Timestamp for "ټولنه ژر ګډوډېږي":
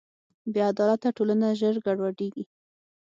1.17-2.43